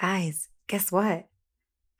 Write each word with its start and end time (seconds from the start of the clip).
Guys, 0.00 0.48
guess 0.66 0.90
what? 0.90 1.28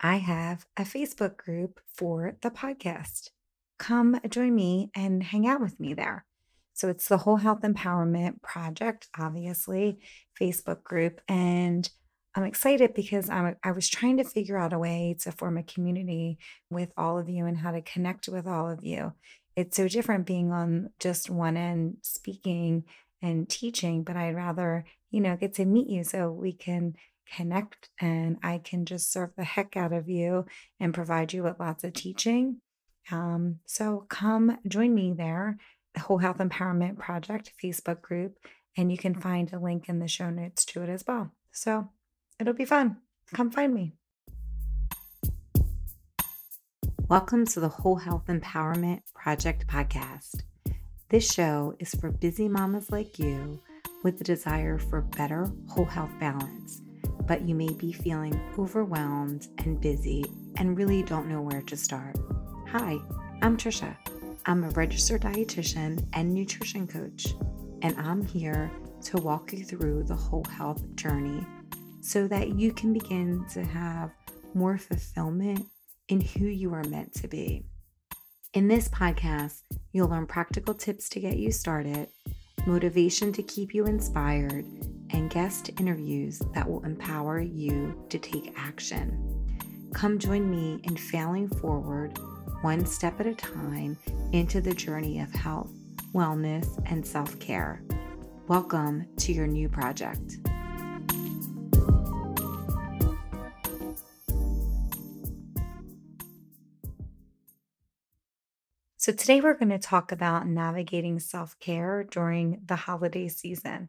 I 0.01 0.17
have 0.17 0.67
a 0.77 0.83
Facebook 0.83 1.37
group 1.37 1.81
for 1.87 2.37
the 2.41 2.51
podcast. 2.51 3.31
Come 3.79 4.19
join 4.29 4.55
me 4.55 4.91
and 4.95 5.23
hang 5.23 5.47
out 5.47 5.61
with 5.61 5.79
me 5.79 5.95
there. 5.95 6.25
So 6.73 6.89
it's 6.89 7.07
the 7.07 7.19
Whole 7.19 7.37
Health 7.37 7.61
Empowerment 7.63 8.43
Project, 8.43 9.09
obviously, 9.19 10.01
Facebook 10.41 10.83
group. 10.83 11.21
And 11.29 11.89
I'm 12.35 12.45
excited 12.45 12.95
because 12.95 13.29
I'm, 13.29 13.57
I 13.63 13.73
was 13.73 13.89
trying 13.89 14.17
to 14.17 14.25
figure 14.25 14.57
out 14.57 14.73
a 14.73 14.79
way 14.79 15.17
to 15.21 15.31
form 15.31 15.59
a 15.59 15.63
community 15.63 16.39
with 16.71 16.91
all 16.97 17.19
of 17.19 17.29
you 17.29 17.47
and 17.47 17.59
how 17.59 17.73
to 17.73 17.83
connect 17.83 18.27
with 18.27 18.47
all 18.47 18.71
of 18.71 18.83
you. 18.83 19.13
It's 19.55 19.77
so 19.77 19.87
different 19.87 20.27
being 20.27 20.51
on 20.51 20.91
just 20.99 21.29
one 21.29 21.59
end 21.59 21.99
speaking 22.01 22.85
and 23.21 23.49
teaching, 23.49 24.03
but 24.03 24.17
I'd 24.17 24.35
rather, 24.35 24.87
you 25.11 25.21
know, 25.21 25.37
get 25.37 25.55
to 25.55 25.67
meet 25.67 25.89
you 25.89 26.05
so 26.05 26.31
we 26.31 26.53
can 26.53 26.95
connect 27.35 27.89
and 28.01 28.37
I 28.43 28.59
can 28.59 28.85
just 28.85 29.13
serve 29.13 29.31
the 29.37 29.45
heck 29.45 29.77
out 29.77 29.93
of 29.93 30.09
you 30.09 30.47
and 30.79 30.95
provide 30.95 31.33
you 31.33 31.43
with 31.43 31.59
lots 31.59 31.85
of 31.85 31.95
teaching. 31.95 32.61
Um, 33.11 33.59
so 33.67 34.07
come 34.09 34.59
join 34.69 34.95
me 34.95 35.13
there, 35.13 35.59
the 35.95 36.01
Whole 36.01 36.19
Health 36.19 36.39
Empowerment 36.39 36.99
Project 36.99 37.53
Facebook 37.63 38.01
group, 38.01 38.37
and 38.77 38.93
you 38.93 38.99
can 38.99 39.15
find 39.15 39.53
a 39.53 39.59
link 39.59 39.89
in 39.89 39.99
the 39.99 40.09
show 40.09 40.31
notes 40.31 40.65
to 40.67 40.83
it 40.83 40.89
as 40.89 41.05
well. 41.07 41.33
So 41.51 41.89
it'll 42.39 42.55
be 42.55 42.65
fun. 42.65 42.99
Come 43.35 43.51
find 43.51 43.75
me. 43.75 43.95
Welcome 47.09 47.47
to 47.47 47.61
the 47.61 47.69
Whole 47.69 47.97
Health 47.97 48.27
Empowerment 48.29 49.01
Project 49.15 49.67
podcast. 49.67 50.43
This 51.09 51.31
show 51.31 51.75
is 51.79 51.95
for 51.95 52.11
busy 52.11 52.49
mamas 52.49 52.91
like 52.91 53.19
you 53.19 53.61
with 54.03 54.19
the 54.19 54.25
desire 54.25 54.79
for 54.79 55.03
better 55.03 55.47
whole 55.69 55.85
health 55.85 56.13
balance, 56.19 56.81
but 57.27 57.43
you 57.43 57.55
may 57.55 57.73
be 57.75 57.93
feeling 57.93 58.41
overwhelmed 58.59 59.49
and 59.59 59.81
busy 59.81 60.25
and 60.57 60.77
really 60.77 61.03
don't 61.03 61.29
know 61.29 61.41
where 61.41 61.63
to 61.63 61.77
start. 61.77 62.17
Hi, 62.69 62.99
I'm 63.43 63.57
Tricia. 63.57 63.97
I'm 64.47 64.65
a 64.65 64.71
registered 64.71 65.23
dietitian 65.23 66.07
and 66.15 66.35
nutrition 66.35 66.87
coach, 66.87 67.29
and 67.83 67.97
I'm 67.99 68.25
here 68.25 68.71
to 69.03 69.19
walk 69.19 69.53
you 69.53 69.65
through 69.65 70.05
the 70.05 70.15
whole 70.15 70.45
health 70.45 70.83
journey 70.95 71.47
so 72.01 72.27
that 72.29 72.57
you 72.57 72.73
can 72.73 72.93
begin 72.93 73.45
to 73.53 73.65
have 73.65 74.11
more 74.55 74.79
fulfillment 74.79 75.67
in 76.09 76.21
who 76.21 76.47
you 76.47 76.75
are 76.75 76.85
meant 76.85 77.15
to 77.15 77.29
be. 77.29 77.65
In 78.55 78.69
this 78.69 78.89
podcast, 78.89 79.63
you'll 79.93 80.09
learn 80.09 80.27
practical 80.27 80.75
tips 80.75 81.09
to 81.11 81.21
get 81.21 81.39
you 81.39 81.51
started, 81.51 82.09
motivation 82.67 83.33
to 83.33 83.43
keep 83.43 83.73
you 83.75 83.87
inspired, 83.87 84.67
and 85.13 85.31
guest 85.31 85.71
interviews 85.79 86.41
that 86.55 86.69
will 86.69 86.83
empower 86.85 87.39
you 87.41 87.95
to 88.09 88.19
take 88.19 88.55
action. 88.57 89.29
Come 89.93 90.19
join 90.19 90.51
me 90.51 90.81
in 90.85 90.97
failing 90.97 91.49
forward, 91.49 92.19
one 92.63 92.87
step 92.87 93.21
at 93.21 93.27
a 93.27 93.35
time, 93.35 93.99
into 94.33 94.61
the 94.61 94.73
journey 94.73 95.21
of 95.21 95.31
health, 95.31 95.71
wellness, 96.15 96.83
and 96.91 97.07
self 97.07 97.39
care. 97.39 97.83
Welcome 98.49 99.07
to 99.19 99.33
your 99.33 99.47
new 99.47 99.69
project. 99.69 100.39
So, 108.97 109.13
today 109.13 109.41
we're 109.41 109.59
going 109.59 109.71
to 109.71 109.79
talk 109.79 110.13
about 110.13 110.47
navigating 110.47 111.19
self 111.19 111.59
care 111.59 112.05
during 112.05 112.63
the 112.65 112.77
holiday 112.77 113.29
season. 113.29 113.89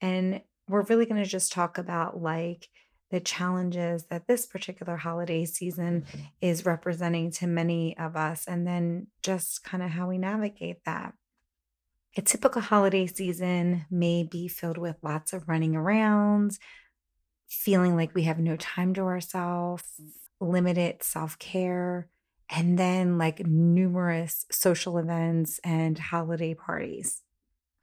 And 0.00 0.40
we're 0.68 0.82
really 0.82 1.06
going 1.06 1.22
to 1.22 1.28
just 1.28 1.52
talk 1.52 1.78
about 1.78 2.20
like 2.20 2.68
the 3.10 3.20
challenges 3.20 4.04
that 4.06 4.26
this 4.26 4.46
particular 4.46 4.96
holiday 4.96 5.44
season 5.44 6.02
mm-hmm. 6.02 6.20
is 6.40 6.66
representing 6.66 7.30
to 7.30 7.46
many 7.46 7.96
of 7.98 8.16
us, 8.16 8.46
and 8.46 8.66
then 8.66 9.08
just 9.22 9.62
kind 9.62 9.82
of 9.82 9.90
how 9.90 10.08
we 10.08 10.18
navigate 10.18 10.84
that. 10.84 11.14
A 12.16 12.22
typical 12.22 12.62
holiday 12.62 13.06
season 13.06 13.86
may 13.90 14.22
be 14.22 14.48
filled 14.48 14.78
with 14.78 14.96
lots 15.02 15.32
of 15.32 15.48
running 15.48 15.76
around, 15.76 16.58
feeling 17.48 17.96
like 17.96 18.14
we 18.14 18.22
have 18.22 18.38
no 18.38 18.56
time 18.56 18.94
to 18.94 19.02
ourselves, 19.02 19.84
mm-hmm. 20.00 20.50
limited 20.50 21.02
self 21.02 21.38
care 21.38 22.08
and 22.50 22.78
then 22.78 23.18
like 23.18 23.46
numerous 23.46 24.46
social 24.50 24.98
events 24.98 25.58
and 25.64 25.98
holiday 25.98 26.54
parties. 26.54 27.22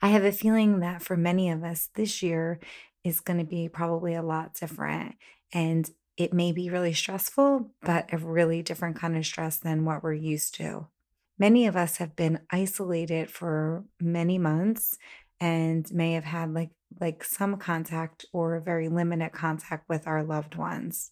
I 0.02 0.10
have 0.10 0.24
a 0.24 0.32
feeling 0.32 0.80
that 0.80 1.02
for 1.02 1.16
many 1.16 1.50
of 1.50 1.64
us, 1.64 1.90
this 1.96 2.24
year 2.24 2.60
is 3.04 3.20
going 3.20 3.40
to 3.40 3.46
be 3.46 3.70
probably 3.70 4.16
a 4.16 4.24
lot 4.24 4.54
different. 4.56 5.16
And 5.54 5.90
it 6.18 6.34
may 6.34 6.52
be 6.52 6.70
really 6.70 6.94
stressful, 6.94 7.72
but 7.82 8.12
a 8.14 8.18
really 8.18 8.62
different 8.62 8.98
kind 8.98 9.16
of 9.18 9.26
stress 9.26 9.58
than 9.58 9.86
what 9.86 10.04
we're 10.04 10.14
used 10.14 10.56
to. 10.56 10.88
Many 11.40 11.66
of 11.66 11.76
us 11.76 11.98
have 11.98 12.16
been 12.16 12.40
isolated 12.52 13.30
for 13.30 13.86
many 14.00 14.38
months 14.38 14.98
and 15.40 15.92
may 15.92 16.14
have 16.14 16.26
had 16.26 16.54
like 16.54 16.70
like 17.00 17.24
some 17.24 17.58
contact 17.58 18.26
or 18.34 18.60
very 18.60 18.90
limited 18.90 19.32
contact 19.32 19.88
with 19.88 20.06
our 20.08 20.24
loved 20.24 20.56
ones 20.56 21.12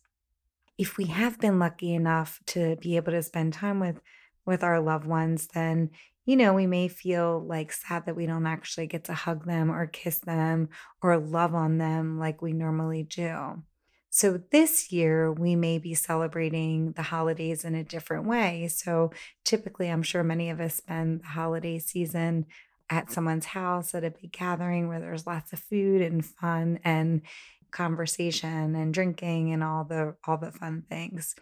if 0.78 0.98
we 0.98 1.06
have 1.06 1.40
been 1.40 1.60
lucky 1.60 1.94
enough 1.94 2.40
to 2.48 2.78
be 2.78 2.96
able 2.96 3.12
to 3.12 3.22
spend 3.22 3.54
time 3.54 3.80
with 3.80 4.02
with 4.46 4.64
our 4.64 4.80
loved 4.80 5.06
ones 5.06 5.48
then 5.54 5.90
you 6.30 6.36
know 6.36 6.54
we 6.54 6.68
may 6.68 6.88
feel 6.88 7.44
like 7.48 7.74
sad 7.74 8.06
that 8.06 8.16
we 8.16 8.28
don't 8.28 8.46
actually 8.46 8.86
get 8.86 9.06
to 9.06 9.14
hug 9.16 9.46
them 9.46 9.72
or 9.72 9.88
kiss 9.88 10.20
them 10.20 10.70
or 11.02 11.18
love 11.18 11.56
on 11.56 11.80
them 11.80 12.20
like 12.20 12.40
we 12.40 12.54
normally 12.54 13.02
do 13.02 13.64
so 14.12 14.40
this 14.52 14.92
year 14.92 15.32
we 15.32 15.56
may 15.56 15.80
be 15.80 15.96
celebrating 15.96 16.92
the 16.92 17.02
holidays 17.02 17.66
in 17.66 17.74
a 17.74 17.84
different 17.84 18.28
way 18.28 18.68
so 18.68 19.12
typically 19.44 19.88
i'm 19.88 20.04
sure 20.04 20.24
many 20.24 20.52
of 20.52 20.60
us 20.60 20.76
spend 20.76 21.20
the 21.22 21.28
holiday 21.30 21.80
season 21.80 22.46
at 22.92 23.12
someone's 23.12 23.46
house 23.46 23.96
at 23.96 24.04
a 24.04 24.12
big 24.12 24.32
gathering 24.32 24.88
where 24.88 25.00
there's 25.00 25.26
lots 25.26 25.52
of 25.52 25.58
food 25.58 26.00
and 26.00 26.24
fun 26.24 26.80
and 26.84 27.24
conversation 27.72 28.76
and 28.76 28.94
drinking 28.94 29.54
and 29.54 29.64
all 29.64 29.84
the 29.84 30.16
all 30.26 30.38
the 30.38 30.52
fun 30.52 30.84
things. 30.90 31.36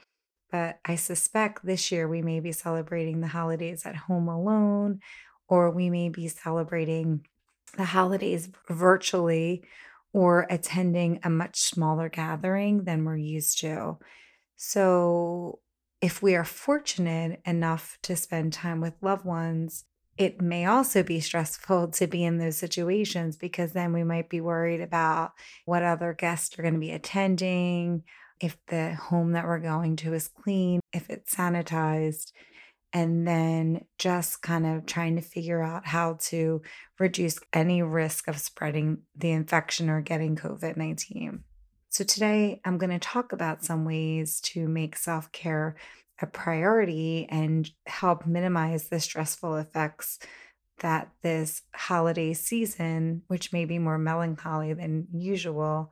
But 0.52 0.80
I 0.86 0.96
suspect 0.96 1.66
this 1.66 1.92
year 1.92 2.08
we 2.08 2.22
may 2.22 2.40
be 2.40 2.52
celebrating 2.52 3.22
the 3.22 3.28
holidays 3.28 3.86
at 3.86 3.96
home 3.96 4.28
alone, 4.28 5.02
or 5.48 5.72
we 5.72 5.90
may 5.90 6.10
be 6.10 6.28
celebrating 6.28 7.26
the 7.76 7.86
holidays 7.86 8.50
virtually 8.70 9.64
or 10.14 10.48
attending 10.50 11.20
a 11.24 11.30
much 11.30 11.60
smaller 11.60 12.10
gathering 12.10 12.86
than 12.86 13.04
we're 13.04 13.18
used 13.18 13.60
to. 13.60 13.98
So, 14.56 15.60
if 16.02 16.22
we 16.22 16.36
are 16.36 16.44
fortunate 16.44 17.42
enough 17.46 17.98
to 18.04 18.16
spend 18.16 18.54
time 18.54 18.82
with 18.82 18.94
loved 19.02 19.26
ones, 19.26 19.86
it 20.18 20.42
may 20.42 20.66
also 20.66 21.04
be 21.04 21.20
stressful 21.20 21.88
to 21.92 22.08
be 22.08 22.24
in 22.24 22.38
those 22.38 22.58
situations 22.58 23.36
because 23.36 23.74
then 23.74 23.94
we 23.94 24.04
might 24.04 24.30
be 24.30 24.42
worried 24.42 24.82
about 24.82 25.34
what 25.66 25.84
other 25.84 26.14
guests 26.14 26.58
are 26.58 26.62
going 26.62 26.74
to 26.74 26.80
be 26.80 26.92
attending, 26.92 28.04
if 28.40 28.58
the 28.68 28.96
home 28.96 29.32
that 29.34 29.46
we're 29.46 29.60
going 29.60 29.96
to 29.98 30.14
is 30.14 30.28
clean, 30.28 30.80
if 30.94 31.10
it's 31.10 31.34
sanitized, 31.34 32.32
and 32.94 33.28
then 33.28 33.86
just 33.98 34.42
kind 34.42 34.66
of 34.66 34.86
trying 34.86 35.16
to 35.16 35.22
figure 35.22 35.62
out 35.62 35.86
how 35.86 36.18
to 36.20 36.62
reduce 37.00 37.40
any 37.54 37.82
risk 37.82 38.28
of 38.28 38.40
spreading 38.40 39.00
the 39.16 39.32
infection 39.32 39.90
or 39.90 40.02
getting 40.02 40.36
COVID 40.36 40.78
19. 40.78 41.44
So, 41.90 42.04
today 42.04 42.62
I'm 42.64 42.78
going 42.78 42.92
to 42.92 43.00
talk 43.00 43.32
about 43.32 43.66
some 43.66 43.86
ways 43.86 44.40
to 44.42 44.68
make 44.68 44.96
self 44.96 45.32
care 45.32 45.76
a 46.22 46.26
priority 46.26 47.28
and 47.30 47.70
help 47.86 48.26
minimize 48.26 48.90
the 48.90 49.00
stressful 49.00 49.56
effects 49.58 50.20
that 50.80 51.10
this 51.24 51.64
holiday 51.76 52.34
season, 52.34 53.24
which 53.28 53.52
may 53.52 53.66
be 53.66 53.80
more 53.80 53.98
melancholy 53.98 54.74
than 54.74 55.08
usual. 55.14 55.92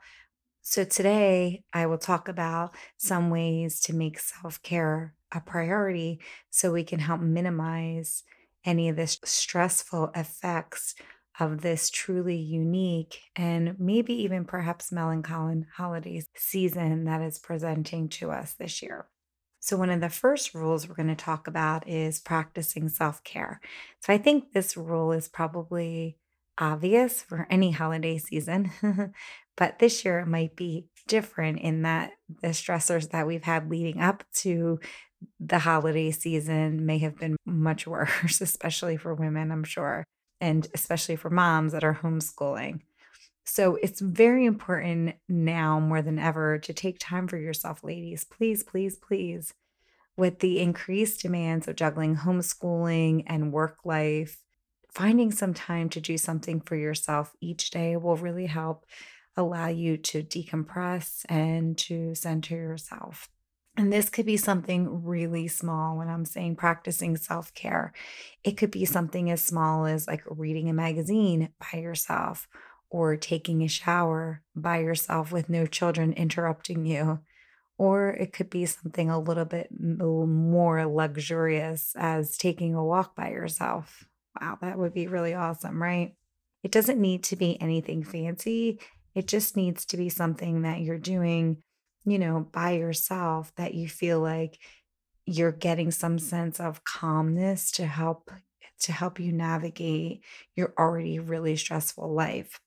So, 0.67 0.83
today 0.83 1.63
I 1.73 1.85
will 1.85 1.99
talk 1.99 2.27
about 2.27 2.75
some 2.97 3.29
ways 3.29 3.79
to 3.81 3.93
make 3.93 4.17
self 4.17 4.59
care 4.63 5.13
a 5.31 5.39
priority 5.39 6.19
so 6.49 6.71
we 6.73 6.83
can 6.83 6.97
help 6.99 7.21
minimize 7.21 8.23
any 8.65 8.89
of 8.89 8.95
the 8.95 9.05
stressful 9.05 10.09
effects 10.15 10.95
of 11.39 11.61
this 11.61 11.91
truly 11.91 12.37
unique 12.37 13.19
and 13.35 13.79
maybe 13.79 14.13
even 14.23 14.43
perhaps 14.43 14.91
melancholy 14.91 15.65
holiday 15.75 16.23
season 16.35 17.03
that 17.03 17.21
is 17.21 17.37
presenting 17.37 18.09
to 18.09 18.31
us 18.31 18.53
this 18.55 18.81
year. 18.81 19.07
So, 19.59 19.77
one 19.77 19.91
of 19.91 20.01
the 20.01 20.09
first 20.09 20.55
rules 20.55 20.89
we're 20.89 20.95
going 20.95 21.09
to 21.09 21.15
talk 21.15 21.47
about 21.47 21.87
is 21.87 22.19
practicing 22.19 22.89
self 22.89 23.23
care. 23.23 23.61
So, 23.99 24.11
I 24.11 24.17
think 24.17 24.51
this 24.51 24.75
rule 24.75 25.11
is 25.11 25.27
probably 25.27 26.17
obvious 26.57 27.21
for 27.21 27.47
any 27.49 27.71
holiday 27.71 28.17
season, 28.17 28.71
but 29.57 29.79
this 29.79 30.03
year 30.03 30.19
it 30.19 30.27
might 30.27 30.55
be 30.55 30.87
different 31.07 31.59
in 31.59 31.83
that 31.83 32.11
the 32.41 32.49
stressors 32.49 33.11
that 33.11 33.27
we've 33.27 33.43
had 33.43 33.69
leading 33.69 34.01
up 34.01 34.23
to 34.33 34.79
the 35.39 35.59
holiday 35.59 36.11
season 36.11 36.85
may 36.85 36.97
have 36.99 37.17
been 37.17 37.35
much 37.45 37.87
worse, 37.87 38.41
especially 38.41 38.97
for 38.97 39.13
women, 39.13 39.51
I'm 39.51 39.63
sure, 39.63 40.03
and 40.41 40.67
especially 40.73 41.15
for 41.15 41.29
moms 41.29 41.71
that 41.71 41.83
are 41.83 41.99
homeschooling. 42.01 42.81
So 43.47 43.75
it's 43.75 44.01
very 44.01 44.45
important 44.45 45.15
now 45.29 45.79
more 45.79 46.01
than 46.01 46.17
ever 46.17 46.57
to 46.59 46.73
take 46.73 46.97
time 46.99 47.27
for 47.27 47.37
yourself, 47.37 47.83
ladies. 47.83 48.23
Please, 48.23 48.63
please, 48.63 48.97
please. 48.97 49.53
With 50.17 50.39
the 50.39 50.59
increased 50.59 51.21
demands 51.21 51.67
of 51.67 51.75
juggling 51.75 52.15
homeschooling 52.15 53.23
and 53.27 53.53
work 53.53 53.77
life, 53.85 54.37
finding 54.91 55.31
some 55.31 55.53
time 55.53 55.89
to 55.89 56.01
do 56.01 56.17
something 56.17 56.61
for 56.61 56.75
yourself 56.75 57.33
each 57.39 57.69
day 57.69 57.97
will 57.97 58.15
really 58.15 58.47
help 58.47 58.85
allow 59.37 59.67
you 59.67 59.97
to 59.97 60.23
decompress 60.23 61.25
and 61.27 61.77
to 61.77 62.15
center 62.15 62.55
yourself. 62.55 63.29
And 63.77 63.91
this 63.91 64.09
could 64.09 64.25
be 64.25 64.37
something 64.37 65.03
really 65.03 65.47
small 65.47 65.97
when 65.97 66.07
I'm 66.07 66.23
saying 66.23 66.55
practicing 66.55 67.17
self 67.17 67.53
care. 67.53 67.91
It 68.43 68.55
could 68.57 68.71
be 68.71 68.85
something 68.85 69.29
as 69.29 69.41
small 69.41 69.85
as 69.85 70.07
like 70.07 70.23
reading 70.27 70.69
a 70.69 70.73
magazine 70.73 71.49
by 71.59 71.79
yourself 71.79 72.47
or 72.89 73.17
taking 73.17 73.61
a 73.61 73.67
shower 73.67 74.41
by 74.55 74.79
yourself 74.79 75.31
with 75.31 75.49
no 75.49 75.65
children 75.65 76.13
interrupting 76.13 76.85
you. 76.85 77.19
Or 77.77 78.11
it 78.11 78.31
could 78.31 78.49
be 78.49 78.65
something 78.65 79.09
a 79.09 79.19
little 79.19 79.43
bit 79.43 79.67
more 79.77 80.85
luxurious 80.85 81.93
as 81.97 82.37
taking 82.37 82.73
a 82.73 82.85
walk 82.85 83.13
by 83.15 83.31
yourself. 83.31 84.05
Wow, 84.39 84.57
that 84.61 84.77
would 84.77 84.93
be 84.93 85.07
really 85.07 85.33
awesome, 85.33 85.83
right? 85.83 86.15
It 86.63 86.71
doesn't 86.71 87.01
need 87.01 87.23
to 87.25 87.35
be 87.35 87.61
anything 87.61 88.05
fancy. 88.05 88.79
It 89.15 89.27
just 89.27 89.55
needs 89.55 89.85
to 89.87 89.97
be 89.97 90.09
something 90.09 90.63
that 90.63 90.81
you're 90.81 90.99
doing, 90.99 91.63
you 92.05 92.19
know, 92.19 92.47
by 92.51 92.71
yourself 92.71 93.53
that 93.55 93.73
you 93.73 93.87
feel 93.87 94.19
like 94.19 94.59
you're 95.25 95.51
getting 95.51 95.91
some 95.91 96.19
sense 96.19 96.59
of 96.59 96.83
calmness 96.83 97.71
to 97.71 97.85
help 97.85 98.31
to 98.81 98.91
help 98.91 99.19
you 99.19 99.31
navigate 99.31 100.23
your 100.55 100.73
already 100.77 101.19
really 101.19 101.55
stressful 101.55 102.13
life. 102.13 102.59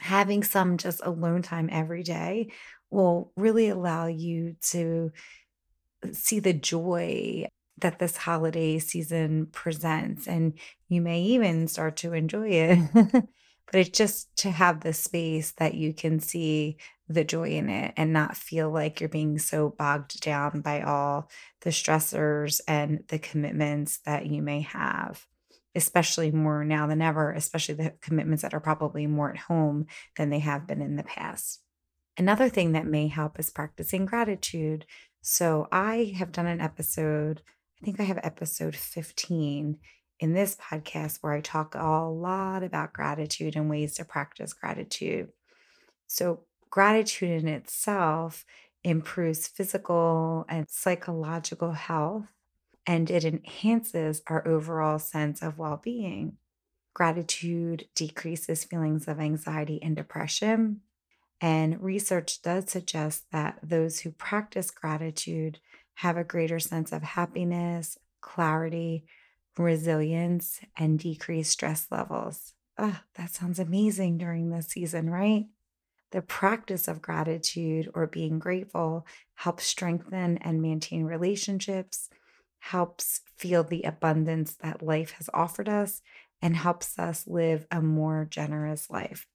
Having 0.00 0.44
some 0.44 0.78
just 0.78 1.00
alone 1.04 1.42
time 1.42 1.68
every 1.72 2.02
day 2.02 2.52
will 2.90 3.32
really 3.36 3.68
allow 3.68 4.06
you 4.06 4.56
to 4.70 5.12
uh, 6.04 6.08
see 6.12 6.40
the 6.40 6.52
joy 6.52 7.46
that 7.78 7.98
this 7.98 8.16
holiday 8.16 8.78
season 8.78 9.46
presents 9.46 10.26
and 10.26 10.58
you 10.88 11.00
may 11.00 11.22
even 11.22 11.68
start 11.68 11.96
to 11.96 12.12
enjoy 12.12 12.48
it 12.48 13.24
but 13.70 13.80
it's 13.80 13.96
just 13.96 14.34
to 14.36 14.50
have 14.50 14.80
the 14.80 14.92
space 14.92 15.52
that 15.52 15.74
you 15.74 15.92
can 15.92 16.20
see 16.20 16.78
the 17.08 17.24
joy 17.24 17.50
in 17.50 17.68
it 17.68 17.94
and 17.96 18.12
not 18.12 18.36
feel 18.36 18.70
like 18.70 19.00
you're 19.00 19.08
being 19.08 19.38
so 19.38 19.74
bogged 19.78 20.20
down 20.20 20.60
by 20.60 20.82
all 20.82 21.30
the 21.62 21.70
stressors 21.70 22.60
and 22.66 23.04
the 23.08 23.18
commitments 23.18 23.98
that 24.04 24.26
you 24.26 24.42
may 24.42 24.60
have 24.60 25.26
especially 25.74 26.30
more 26.30 26.64
now 26.64 26.86
than 26.86 27.02
ever 27.02 27.30
especially 27.32 27.74
the 27.74 27.94
commitments 28.00 28.42
that 28.42 28.54
are 28.54 28.60
probably 28.60 29.06
more 29.06 29.30
at 29.30 29.38
home 29.38 29.86
than 30.16 30.30
they 30.30 30.40
have 30.40 30.66
been 30.66 30.82
in 30.82 30.96
the 30.96 31.02
past. 31.02 31.60
Another 32.16 32.48
thing 32.48 32.72
that 32.72 32.86
may 32.86 33.06
help 33.06 33.38
is 33.38 33.50
practicing 33.50 34.04
gratitude. 34.04 34.86
So 35.20 35.68
i 35.70 36.14
have 36.16 36.32
done 36.32 36.46
an 36.46 36.60
episode 36.60 37.42
I 37.80 37.84
think 37.84 38.00
I 38.00 38.04
have 38.04 38.18
episode 38.24 38.74
15 38.74 39.78
in 40.20 40.32
this 40.32 40.56
podcast 40.56 41.18
where 41.20 41.32
I 41.32 41.40
talk 41.40 41.74
a 41.74 42.08
lot 42.08 42.62
about 42.62 42.92
gratitude 42.92 43.56
and 43.56 43.70
ways 43.70 43.94
to 43.94 44.04
practice 44.04 44.52
gratitude. 44.52 45.28
So, 46.06 46.40
gratitude 46.70 47.42
in 47.42 47.48
itself 47.48 48.44
improves 48.84 49.48
physical 49.48 50.44
and 50.48 50.66
psychological 50.68 51.72
health 51.72 52.26
and 52.88 53.10
it 53.10 53.22
enhances 53.22 54.22
our 54.28 54.48
overall 54.48 54.98
sense 54.98 55.42
of 55.42 55.58
well 55.58 55.78
being. 55.82 56.38
Gratitude 56.94 57.86
decreases 57.94 58.64
feelings 58.64 59.06
of 59.06 59.20
anxiety 59.20 59.78
and 59.82 59.94
depression. 59.94 60.80
And 61.40 61.80
research 61.82 62.40
does 62.42 62.70
suggest 62.70 63.30
that 63.30 63.58
those 63.62 64.00
who 64.00 64.10
practice 64.10 64.70
gratitude 64.70 65.60
have 65.96 66.16
a 66.16 66.24
greater 66.24 66.58
sense 66.58 66.90
of 66.90 67.02
happiness, 67.02 67.98
clarity, 68.22 69.04
resilience, 69.64 70.60
and 70.76 70.98
decreased 70.98 71.52
stress 71.52 71.90
levels. 71.90 72.54
Oh, 72.76 73.00
that 73.14 73.30
sounds 73.30 73.58
amazing 73.58 74.18
during 74.18 74.50
this 74.50 74.68
season, 74.68 75.10
right? 75.10 75.46
The 76.10 76.22
practice 76.22 76.88
of 76.88 77.02
gratitude 77.02 77.90
or 77.94 78.06
being 78.06 78.38
grateful 78.38 79.06
helps 79.34 79.64
strengthen 79.66 80.38
and 80.38 80.62
maintain 80.62 81.04
relationships, 81.04 82.10
helps 82.60 83.20
feel 83.36 83.64
the 83.64 83.82
abundance 83.82 84.54
that 84.56 84.82
life 84.82 85.12
has 85.12 85.30
offered 85.34 85.68
us, 85.68 86.02
and 86.40 86.56
helps 86.56 86.98
us 86.98 87.26
live 87.26 87.66
a 87.70 87.82
more 87.82 88.26
generous 88.30 88.88
life. 88.90 89.26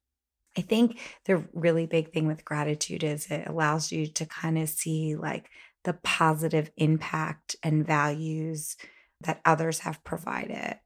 I 0.58 0.62
think 0.62 1.00
the 1.26 1.38
really 1.54 1.88
big 1.88 2.12
thing 2.12 2.28
with 2.28 2.46
gratitude 2.46 3.04
is 3.04 3.28
it 3.32 3.48
allows 3.48 3.92
you 3.92 4.08
to 4.08 4.26
kind 4.26 4.58
of 4.58 4.70
see 4.70 5.16
like 5.16 5.50
the 5.84 5.94
positive 5.94 6.72
impact 6.78 7.56
and 7.64 7.86
values 7.86 8.78
that 9.24 9.42
others 9.46 9.80
have 9.80 10.04
provided. 10.04 10.80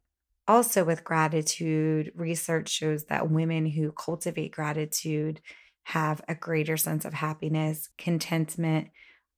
Also, 0.48 0.86
with 0.86 1.04
gratitude, 1.04 2.12
research 2.16 2.69
shows 2.69 3.06
that 3.06 3.30
women 3.30 3.66
who 3.66 3.92
cultivate 3.92 4.54
gratitude 4.54 5.42
have 5.84 6.22
a 6.28 6.36
greater 6.36 6.78
sense 6.78 7.06
of 7.06 7.13
happiness, 7.13 7.89
contentment, 7.98 8.89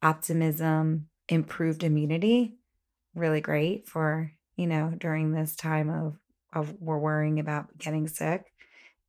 optimism, 0.01 1.07
improved 1.27 1.83
immunity. 1.83 2.57
Really 3.15 3.41
great 3.41 3.87
for, 3.87 4.31
you 4.55 4.67
know, 4.67 4.93
during 4.97 5.31
this 5.31 5.55
time 5.55 5.89
of, 5.89 6.17
of 6.53 6.73
we're 6.79 6.99
worrying 6.99 7.39
about 7.39 7.77
getting 7.77 8.07
sick 8.07 8.45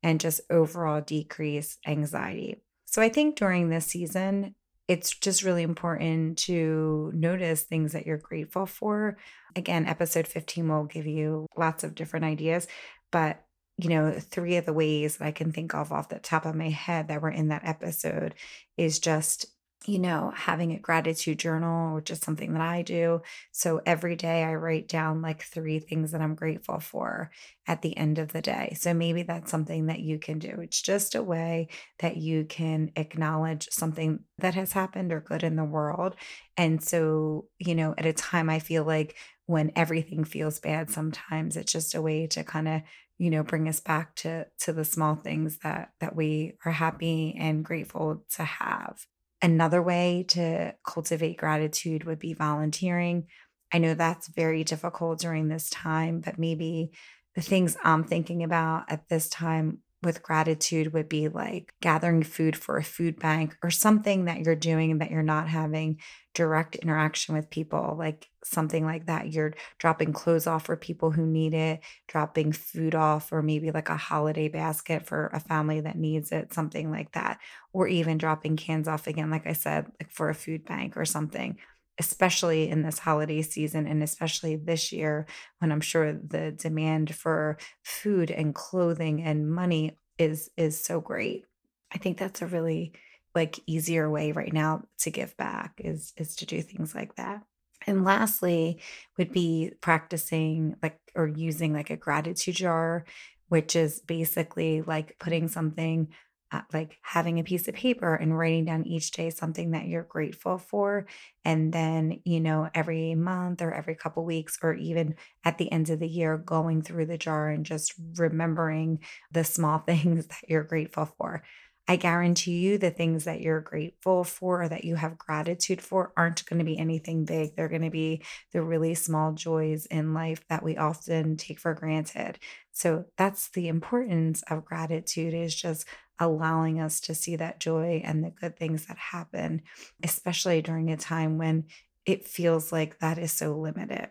and 0.03 0.19
just 0.19 0.41
overall 0.49 1.01
decrease 1.01 1.77
anxiety. 1.85 2.61
So 2.85 3.01
I 3.01 3.09
think 3.09 3.35
during 3.35 3.69
this 3.69 3.85
season, 3.85 4.55
it's 4.91 5.17
just 5.17 5.43
really 5.43 5.63
important 5.63 6.37
to 6.37 7.13
notice 7.15 7.63
things 7.63 7.93
that 7.93 8.05
you're 8.05 8.17
grateful 8.17 8.65
for. 8.65 9.15
Again, 9.55 9.85
episode 9.85 10.27
15 10.27 10.67
will 10.67 10.83
give 10.83 11.07
you 11.07 11.47
lots 11.55 11.85
of 11.85 11.95
different 11.95 12.25
ideas, 12.25 12.67
but 13.09 13.41
you 13.77 13.87
know, 13.87 14.11
three 14.19 14.57
of 14.57 14.65
the 14.65 14.73
ways 14.73 15.15
that 15.15 15.25
I 15.25 15.31
can 15.31 15.53
think 15.53 15.73
of 15.73 15.93
off 15.93 16.09
the 16.09 16.19
top 16.19 16.45
of 16.45 16.55
my 16.55 16.67
head 16.67 17.07
that 17.07 17.21
were 17.21 17.31
in 17.31 17.47
that 17.47 17.65
episode 17.65 18.35
is 18.75 18.99
just 18.99 19.45
you 19.87 19.97
know, 19.97 20.31
having 20.35 20.71
a 20.71 20.79
gratitude 20.79 21.39
journal, 21.39 21.95
which 21.95 22.11
is 22.11 22.19
something 22.19 22.53
that 22.53 22.61
I 22.61 22.83
do. 22.83 23.21
So 23.51 23.81
every 23.85 24.15
day 24.15 24.43
I 24.43 24.53
write 24.53 24.87
down 24.87 25.21
like 25.21 25.41
three 25.41 25.79
things 25.79 26.11
that 26.11 26.21
I'm 26.21 26.35
grateful 26.35 26.79
for 26.79 27.31
at 27.65 27.81
the 27.81 27.97
end 27.97 28.19
of 28.19 28.31
the 28.31 28.41
day. 28.41 28.75
So 28.79 28.93
maybe 28.93 29.23
that's 29.23 29.49
something 29.49 29.87
that 29.87 29.99
you 29.99 30.19
can 30.19 30.37
do. 30.37 30.59
It's 30.61 30.81
just 30.81 31.15
a 31.15 31.23
way 31.23 31.69
that 31.99 32.17
you 32.17 32.45
can 32.45 32.91
acknowledge 32.95 33.69
something 33.71 34.19
that 34.37 34.53
has 34.53 34.73
happened 34.73 35.11
or 35.11 35.19
good 35.19 35.43
in 35.43 35.55
the 35.55 35.63
world. 35.63 36.15
And 36.57 36.83
so, 36.83 37.47
you 37.57 37.73
know, 37.73 37.95
at 37.97 38.05
a 38.05 38.13
time 38.13 38.49
I 38.49 38.59
feel 38.59 38.83
like 38.83 39.15
when 39.47 39.71
everything 39.75 40.25
feels 40.25 40.59
bad, 40.59 40.91
sometimes 40.91 41.57
it's 41.57 41.71
just 41.71 41.95
a 41.95 42.01
way 42.01 42.27
to 42.27 42.43
kind 42.43 42.67
of 42.67 42.81
you 43.17 43.29
know 43.29 43.43
bring 43.43 43.67
us 43.69 43.79
back 43.79 44.15
to 44.15 44.47
to 44.57 44.73
the 44.73 44.83
small 44.83 45.15
things 45.15 45.59
that 45.59 45.91
that 45.99 46.15
we 46.15 46.53
are 46.65 46.71
happy 46.71 47.35
and 47.37 47.63
grateful 47.63 48.23
to 48.35 48.43
have 48.43 49.05
Another 49.41 49.81
way 49.81 50.25
to 50.29 50.75
cultivate 50.85 51.37
gratitude 51.37 52.03
would 52.03 52.19
be 52.19 52.33
volunteering. 52.33 53.27
I 53.73 53.79
know 53.79 53.93
that's 53.93 54.27
very 54.27 54.63
difficult 54.63 55.19
during 55.19 55.47
this 55.47 55.69
time, 55.69 56.19
but 56.21 56.37
maybe 56.37 56.91
the 57.35 57.41
things 57.41 57.77
I'm 57.83 58.03
thinking 58.03 58.43
about 58.43 58.91
at 58.91 59.07
this 59.07 59.29
time 59.29 59.79
with 60.03 60.23
gratitude 60.23 60.93
would 60.93 61.07
be 61.07 61.27
like 61.27 61.73
gathering 61.81 62.23
food 62.23 62.55
for 62.55 62.77
a 62.77 62.83
food 62.83 63.19
bank 63.19 63.55
or 63.63 63.69
something 63.69 64.25
that 64.25 64.39
you're 64.39 64.55
doing 64.55 64.97
that 64.97 65.11
you're 65.11 65.21
not 65.21 65.47
having 65.47 65.99
direct 66.33 66.75
interaction 66.75 67.35
with 67.35 67.49
people, 67.49 67.95
like 67.99 68.29
something 68.43 68.85
like 68.85 69.05
that. 69.05 69.31
You're 69.31 69.53
dropping 69.77 70.13
clothes 70.13 70.47
off 70.47 70.65
for 70.65 70.75
people 70.75 71.11
who 71.11 71.25
need 71.25 71.53
it, 71.53 71.81
dropping 72.07 72.53
food 72.53 72.95
off, 72.95 73.31
or 73.31 73.41
maybe 73.41 73.69
like 73.71 73.89
a 73.89 73.97
holiday 73.97 74.47
basket 74.47 75.05
for 75.05 75.27
a 75.33 75.39
family 75.39 75.81
that 75.81 75.97
needs 75.97 76.31
it, 76.31 76.53
something 76.53 76.89
like 76.89 77.11
that. 77.11 77.39
Or 77.73 77.87
even 77.87 78.17
dropping 78.17 78.57
cans 78.57 78.87
off 78.87 79.07
again, 79.07 79.29
like 79.29 79.45
I 79.45 79.53
said, 79.53 79.87
like 79.99 80.11
for 80.11 80.29
a 80.29 80.35
food 80.35 80.65
bank 80.65 80.97
or 80.97 81.05
something 81.05 81.57
especially 82.01 82.67
in 82.67 82.81
this 82.81 82.97
holiday 82.97 83.43
season 83.43 83.85
and 83.85 84.01
especially 84.01 84.55
this 84.55 84.91
year 84.91 85.27
when 85.59 85.71
i'm 85.71 85.79
sure 85.81 86.13
the 86.13 86.51
demand 86.51 87.13
for 87.13 87.57
food 87.83 88.31
and 88.31 88.55
clothing 88.55 89.21
and 89.21 89.51
money 89.51 89.95
is 90.21 90.49
is 90.57 90.81
so 90.83 91.01
great. 91.01 91.45
I 91.93 91.97
think 91.97 92.17
that's 92.17 92.41
a 92.41 92.47
really 92.47 92.93
like 93.33 93.59
easier 93.65 94.09
way 94.09 94.31
right 94.31 94.53
now 94.53 94.83
to 94.99 95.09
give 95.09 95.35
back 95.37 95.73
is 95.83 96.13
is 96.17 96.35
to 96.37 96.45
do 96.45 96.61
things 96.61 96.93
like 96.95 97.15
that. 97.15 97.41
And 97.87 98.03
lastly 98.03 98.79
would 99.17 99.31
be 99.31 99.71
practicing 99.81 100.75
like 100.83 100.99
or 101.15 101.27
using 101.27 101.73
like 101.73 101.89
a 101.89 101.97
gratitude 101.97 102.55
jar 102.55 103.05
which 103.49 103.75
is 103.75 103.99
basically 103.99 104.81
like 104.81 105.17
putting 105.19 105.49
something 105.49 106.07
Uh, 106.53 106.61
like 106.73 106.97
having 107.01 107.39
a 107.39 107.45
piece 107.45 107.69
of 107.69 107.75
paper 107.75 108.13
and 108.13 108.37
writing 108.37 108.65
down 108.65 108.85
each 108.85 109.11
day 109.11 109.29
something 109.29 109.71
that 109.71 109.87
you're 109.87 110.03
grateful 110.03 110.57
for 110.57 111.05
and 111.45 111.71
then 111.71 112.19
you 112.25 112.41
know 112.41 112.69
every 112.73 113.15
month 113.15 113.61
or 113.61 113.73
every 113.73 113.95
couple 113.95 114.25
weeks 114.25 114.57
or 114.61 114.73
even 114.73 115.15
at 115.45 115.57
the 115.57 115.71
end 115.71 115.89
of 115.89 115.99
the 115.99 116.07
year 116.07 116.37
going 116.37 116.81
through 116.81 117.05
the 117.05 117.17
jar 117.17 117.47
and 117.47 117.65
just 117.65 117.93
remembering 118.17 118.99
the 119.31 119.45
small 119.45 119.79
things 119.87 120.27
that 120.27 120.43
you're 120.49 120.63
grateful 120.63 121.05
for 121.05 121.41
I 121.87 121.95
guarantee 121.97 122.59
you 122.59 122.77
the 122.77 122.91
things 122.91 123.25
that 123.25 123.41
you're 123.41 123.59
grateful 123.59 124.23
for 124.23 124.63
or 124.63 124.69
that 124.69 124.85
you 124.85 124.95
have 124.95 125.17
gratitude 125.17 125.81
for 125.81 126.13
aren't 126.15 126.45
going 126.45 126.59
to 126.59 126.65
be 126.65 126.77
anything 126.77 127.25
big. 127.25 127.55
They're 127.55 127.67
going 127.67 127.81
to 127.81 127.89
be 127.89 128.23
the 128.53 128.61
really 128.61 128.93
small 128.93 129.33
joys 129.33 129.87
in 129.87 130.13
life 130.13 130.41
that 130.47 130.63
we 130.63 130.77
often 130.77 131.37
take 131.37 131.59
for 131.59 131.73
granted. 131.73 132.39
So 132.71 133.05
that's 133.17 133.49
the 133.49 133.67
importance 133.67 134.43
of 134.43 134.63
gratitude 134.63 135.33
is 135.33 135.53
just 135.53 135.85
allowing 136.21 136.79
us 136.79 137.01
to 137.01 137.15
see 137.15 137.35
that 137.35 137.59
joy 137.59 137.99
and 138.05 138.23
the 138.23 138.29
good 138.29 138.55
things 138.55 138.85
that 138.85 138.97
happen, 138.97 139.63
especially 140.03 140.61
during 140.61 140.91
a 140.91 140.95
time 140.95 141.39
when 141.39 141.65
it 142.05 142.27
feels 142.27 142.71
like 142.71 142.99
that 142.99 143.17
is 143.17 143.31
so 143.31 143.57
limited. 143.57 144.07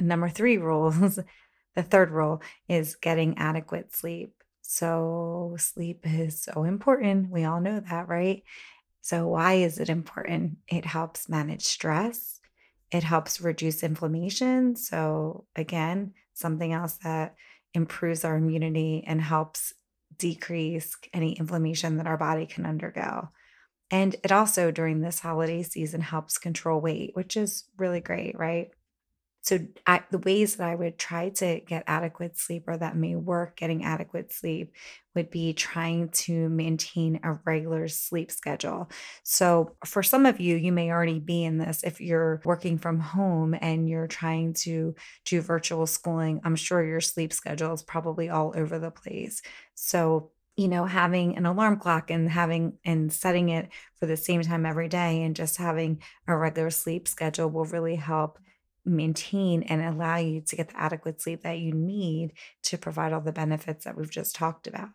Number 0.00 0.28
three 0.28 0.58
rules, 0.58 1.18
the 1.76 1.82
third 1.82 2.10
rule 2.10 2.42
is 2.68 2.96
getting 2.96 3.38
adequate 3.38 3.94
sleep. 3.94 4.34
So, 4.62 5.54
sleep 5.58 6.00
is 6.02 6.42
so 6.42 6.64
important. 6.64 7.30
We 7.30 7.44
all 7.44 7.60
know 7.60 7.78
that, 7.78 8.08
right? 8.08 8.42
So, 9.00 9.28
why 9.28 9.54
is 9.54 9.78
it 9.78 9.88
important? 9.88 10.58
It 10.66 10.84
helps 10.84 11.28
manage 11.28 11.62
stress, 11.62 12.40
it 12.90 13.04
helps 13.04 13.40
reduce 13.40 13.84
inflammation. 13.84 14.74
So, 14.74 15.44
again, 15.54 16.14
something 16.34 16.72
else 16.72 16.98
that 17.04 17.36
improves 17.72 18.24
our 18.24 18.36
immunity 18.36 19.04
and 19.06 19.20
helps 19.20 19.72
decrease 20.18 20.96
any 21.12 21.32
inflammation 21.32 21.96
that 21.96 22.06
our 22.06 22.16
body 22.16 22.46
can 22.46 22.66
undergo. 22.66 23.30
And 23.90 24.16
it 24.24 24.32
also, 24.32 24.70
during 24.70 25.00
this 25.00 25.20
holiday 25.20 25.62
season, 25.62 26.00
helps 26.00 26.38
control 26.38 26.80
weight, 26.80 27.10
which 27.14 27.36
is 27.36 27.64
really 27.78 28.00
great, 28.00 28.36
right? 28.38 28.70
So, 29.46 29.60
I, 29.86 30.02
the 30.10 30.18
ways 30.18 30.56
that 30.56 30.68
I 30.68 30.74
would 30.74 30.98
try 30.98 31.28
to 31.28 31.60
get 31.60 31.84
adequate 31.86 32.36
sleep 32.36 32.64
or 32.66 32.76
that 32.76 32.96
may 32.96 33.14
work 33.14 33.56
getting 33.56 33.84
adequate 33.84 34.32
sleep 34.32 34.72
would 35.14 35.30
be 35.30 35.52
trying 35.52 36.08
to 36.10 36.48
maintain 36.48 37.20
a 37.22 37.38
regular 37.44 37.86
sleep 37.86 38.32
schedule. 38.32 38.90
So, 39.22 39.76
for 39.84 40.02
some 40.02 40.26
of 40.26 40.40
you, 40.40 40.56
you 40.56 40.72
may 40.72 40.90
already 40.90 41.20
be 41.20 41.44
in 41.44 41.58
this. 41.58 41.84
If 41.84 42.00
you're 42.00 42.40
working 42.44 42.76
from 42.76 42.98
home 42.98 43.54
and 43.60 43.88
you're 43.88 44.08
trying 44.08 44.54
to 44.64 44.96
do 45.24 45.40
virtual 45.40 45.86
schooling, 45.86 46.40
I'm 46.44 46.56
sure 46.56 46.84
your 46.84 47.00
sleep 47.00 47.32
schedule 47.32 47.72
is 47.72 47.82
probably 47.84 48.28
all 48.28 48.52
over 48.56 48.80
the 48.80 48.90
place. 48.90 49.42
So, 49.74 50.32
you 50.56 50.68
know, 50.68 50.86
having 50.86 51.36
an 51.36 51.46
alarm 51.46 51.78
clock 51.78 52.10
and 52.10 52.28
having 52.30 52.78
and 52.84 53.12
setting 53.12 53.50
it 53.50 53.68
for 54.00 54.06
the 54.06 54.16
same 54.16 54.42
time 54.42 54.66
every 54.66 54.88
day 54.88 55.22
and 55.22 55.36
just 55.36 55.56
having 55.58 56.02
a 56.26 56.36
regular 56.36 56.70
sleep 56.70 57.06
schedule 57.06 57.48
will 57.48 57.66
really 57.66 57.96
help 57.96 58.38
maintain 58.86 59.62
and 59.64 59.82
allow 59.82 60.16
you 60.16 60.40
to 60.40 60.56
get 60.56 60.68
the 60.68 60.80
adequate 60.80 61.20
sleep 61.20 61.42
that 61.42 61.58
you 61.58 61.72
need 61.72 62.32
to 62.62 62.78
provide 62.78 63.12
all 63.12 63.20
the 63.20 63.32
benefits 63.32 63.84
that 63.84 63.96
we've 63.96 64.10
just 64.10 64.34
talked 64.34 64.66
about. 64.66 64.88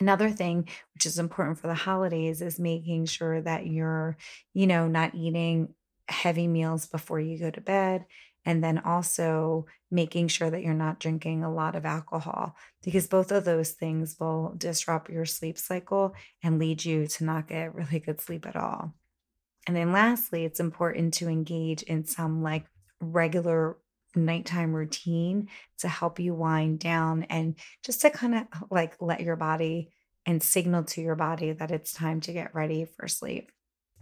Another 0.00 0.30
thing 0.30 0.68
which 0.94 1.06
is 1.06 1.18
important 1.18 1.58
for 1.58 1.66
the 1.66 1.74
holidays 1.74 2.42
is 2.42 2.58
making 2.58 3.06
sure 3.06 3.40
that 3.40 3.66
you're, 3.66 4.16
you 4.54 4.66
know, 4.66 4.88
not 4.88 5.14
eating 5.14 5.74
heavy 6.08 6.48
meals 6.48 6.86
before 6.86 7.20
you 7.20 7.38
go 7.38 7.50
to 7.50 7.60
bed 7.60 8.06
and 8.44 8.62
then 8.62 8.78
also 8.78 9.66
making 9.90 10.28
sure 10.28 10.50
that 10.50 10.62
you're 10.62 10.74
not 10.74 10.98
drinking 10.98 11.44
a 11.44 11.52
lot 11.52 11.76
of 11.76 11.84
alcohol 11.84 12.56
because 12.82 13.06
both 13.06 13.30
of 13.30 13.44
those 13.44 13.70
things 13.70 14.16
will 14.18 14.54
disrupt 14.56 15.10
your 15.10 15.26
sleep 15.26 15.58
cycle 15.58 16.14
and 16.42 16.58
lead 16.58 16.84
you 16.84 17.06
to 17.06 17.24
not 17.24 17.48
get 17.48 17.74
really 17.74 18.00
good 18.00 18.20
sleep 18.20 18.46
at 18.46 18.56
all. 18.56 18.94
And 19.66 19.76
then 19.76 19.92
lastly, 19.92 20.44
it's 20.44 20.58
important 20.58 21.14
to 21.14 21.28
engage 21.28 21.82
in 21.82 22.04
some 22.04 22.42
like 22.42 22.64
regular 23.02 23.76
nighttime 24.14 24.74
routine 24.74 25.48
to 25.78 25.88
help 25.88 26.18
you 26.18 26.34
wind 26.34 26.78
down 26.78 27.24
and 27.24 27.56
just 27.82 28.00
to 28.02 28.10
kind 28.10 28.34
of 28.34 28.46
like 28.70 28.94
let 29.00 29.20
your 29.20 29.36
body 29.36 29.90
and 30.26 30.42
signal 30.42 30.84
to 30.84 31.00
your 31.00 31.16
body 31.16 31.52
that 31.52 31.70
it's 31.70 31.92
time 31.92 32.20
to 32.20 32.32
get 32.32 32.54
ready 32.54 32.84
for 32.84 33.08
sleep. 33.08 33.50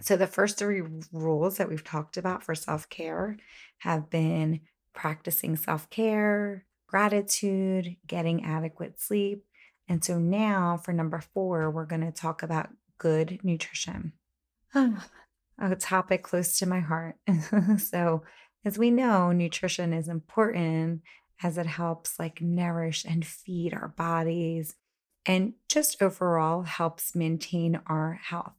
So, 0.00 0.16
the 0.16 0.26
first 0.26 0.58
three 0.58 0.82
rules 1.12 1.58
that 1.58 1.68
we've 1.68 1.84
talked 1.84 2.16
about 2.16 2.42
for 2.42 2.54
self 2.54 2.88
care 2.88 3.36
have 3.78 4.10
been 4.10 4.60
practicing 4.94 5.56
self 5.56 5.88
care, 5.90 6.64
gratitude, 6.86 7.96
getting 8.06 8.44
adequate 8.44 9.00
sleep. 9.00 9.44
And 9.88 10.02
so, 10.04 10.18
now 10.18 10.78
for 10.82 10.92
number 10.92 11.22
four, 11.34 11.70
we're 11.70 11.86
going 11.86 12.04
to 12.04 12.12
talk 12.12 12.42
about 12.42 12.70
good 12.98 13.40
nutrition. 13.42 14.12
a 14.74 15.76
topic 15.78 16.22
close 16.22 16.58
to 16.58 16.66
my 16.66 16.80
heart. 16.80 17.16
so, 17.78 18.22
as 18.64 18.78
we 18.78 18.90
know, 18.90 19.32
nutrition 19.32 19.92
is 19.92 20.08
important 20.08 21.02
as 21.42 21.56
it 21.56 21.66
helps 21.66 22.18
like 22.18 22.40
nourish 22.40 23.04
and 23.04 23.26
feed 23.26 23.72
our 23.72 23.88
bodies 23.88 24.76
and 25.26 25.54
just 25.68 26.02
overall 26.02 26.62
helps 26.62 27.14
maintain 27.14 27.80
our 27.86 28.20
health. 28.22 28.56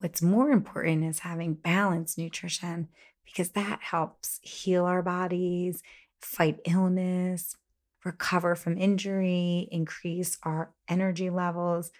What's 0.00 0.22
more 0.22 0.50
important 0.50 1.04
is 1.04 1.20
having 1.20 1.54
balanced 1.54 2.18
nutrition 2.18 2.88
because 3.24 3.50
that 3.50 3.80
helps 3.82 4.38
heal 4.42 4.84
our 4.84 5.02
bodies, 5.02 5.82
fight 6.20 6.60
illness, 6.64 7.56
recover 8.04 8.54
from 8.54 8.78
injury, 8.78 9.68
increase 9.70 10.38
our 10.44 10.72
energy 10.88 11.30
levels, 11.30 11.90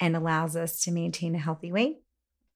and 0.00 0.16
allows 0.16 0.56
us 0.56 0.80
to 0.82 0.92
maintain 0.92 1.34
a 1.34 1.38
healthy 1.38 1.72
weight. 1.72 1.98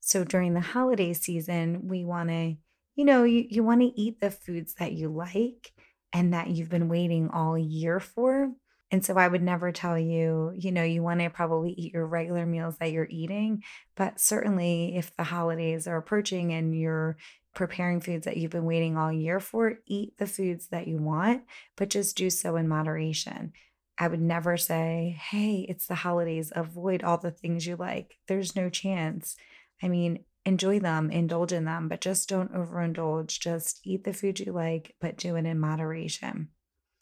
So 0.01 0.25
during 0.25 0.55
the 0.55 0.61
holiday 0.61 1.13
season, 1.13 1.89
we 1.89 2.05
want 2.05 2.31
to 2.31 2.57
you 2.95 3.05
know, 3.05 3.25
you, 3.25 3.47
you 3.49 3.65
want 3.65 3.81
to 3.81 4.01
eat 4.01 4.21
the 4.21 4.31
foods 4.31 4.75
that 4.75 4.93
you 4.93 5.09
like 5.09 5.73
and 6.13 6.35
that 6.35 6.49
you've 6.49 6.69
been 6.69 6.89
waiting 6.89 7.31
all 7.31 7.57
year 7.57 8.01
for. 8.01 8.53
And 8.91 9.03
so 9.05 9.17
I 9.17 9.27
would 9.27 9.43
never 9.43 9.73
tell 9.73 9.99
you, 9.99 10.53
you 10.55 10.71
know, 10.71 10.83
you 10.83 11.03
want 11.03 11.21
to 11.21 11.31
probably 11.31 11.73
eat 11.73 11.95
your 11.95 12.07
regular 12.07 12.45
meals 12.45 12.77
that 12.77 12.93
you're 12.93 13.09
eating. 13.09 13.63
But 13.97 14.21
certainly, 14.21 14.97
if 14.97 15.17
the 15.17 15.25
holidays 15.25 15.87
are 15.87 15.97
approaching 15.97 16.53
and 16.53 16.79
you're 16.79 17.17
preparing 17.55 18.03
foods 18.03 18.27
that 18.27 18.37
you've 18.37 18.51
been 18.51 18.67
waiting 18.67 18.99
all 18.99 19.11
year 19.11 19.41
for, 19.41 19.79
eat 19.87 20.19
the 20.19 20.27
foods 20.27 20.69
that 20.69 20.87
you 20.89 20.99
want, 20.99 21.43
but 21.77 21.89
just 21.89 22.17
do 22.17 22.29
so 22.29 22.57
in 22.57 22.69
moderation. 22.69 23.53
I 23.99 24.09
would 24.09 24.21
never 24.21 24.57
say, 24.57 25.19
hey, 25.31 25.67
it's 25.69 25.87
the 25.87 25.95
holidays, 25.95 26.53
avoid 26.55 27.03
all 27.03 27.19
the 27.19 27.31
things 27.31 27.67
you 27.67 27.77
like. 27.77 28.17
There's 28.27 28.57
no 28.57 28.69
chance. 28.69 29.37
I 29.83 29.89
mean, 29.89 30.25
enjoy 30.45 30.81
them, 30.81 31.11
indulge 31.11 31.53
in 31.53 31.65
them, 31.65 31.89
but 31.89 32.01
just 32.01 32.29
don't 32.29 32.53
overindulge. 32.53 33.39
Just 33.39 33.81
eat 33.85 34.05
the 34.05 34.13
food 34.13 34.41
you 34.41 34.53
like, 34.53 34.95
but 35.01 35.17
do 35.17 35.37
it 35.37 35.47
in 35.47 35.61
moderation. 35.61 36.49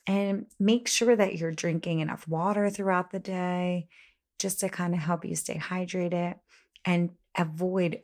And 0.06 0.46
make 0.58 0.88
sure 0.88 1.14
that 1.14 1.36
you're 1.36 1.52
drinking 1.52 2.00
enough 2.00 2.26
water 2.26 2.70
throughout 2.70 3.10
the 3.10 3.18
day 3.18 3.88
just 4.38 4.60
to 4.60 4.68
kind 4.68 4.94
of 4.94 5.00
help 5.00 5.24
you 5.24 5.36
stay 5.36 5.56
hydrated 5.56 6.36
and 6.84 7.10
avoid 7.36 8.00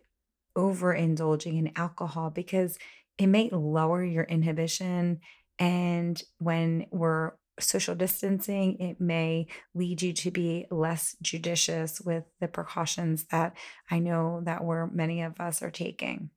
overindulging 0.57 1.59
in 1.59 1.73
alcohol 1.77 2.31
because 2.31 2.79
it 3.19 3.27
may 3.27 3.49
lower 3.51 4.05
your 4.05 4.25
inhibition. 4.25 5.21
And 5.59 6.23
when 6.39 6.87
we're 6.91 7.33
social 7.59 7.95
distancing, 7.95 8.79
it 8.81 9.01
may 9.01 9.47
lead 9.75 10.03
you 10.03 10.13
to 10.13 10.31
be 10.31 10.67
less 10.71 11.17
judicious 11.23 12.01
with 12.01 12.25
the 12.41 12.49
precautions 12.49 13.25
that 13.31 13.57
I 13.91 13.99
know 13.99 14.41
that 14.45 14.65
we're 14.65 14.87
many 14.87 15.23
of 15.23 15.41
us 15.41 15.63
are 15.63 15.71
taking. 15.71 16.31